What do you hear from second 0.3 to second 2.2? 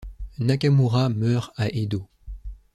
Nakamura meurt à Edo.